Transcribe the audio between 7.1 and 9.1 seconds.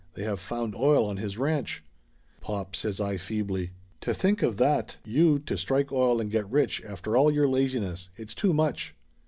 all your laziness! It's too much!"